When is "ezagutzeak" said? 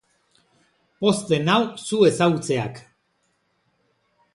2.09-2.85